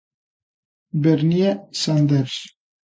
Bernie 1.03 1.61
Sanders? 1.73 2.33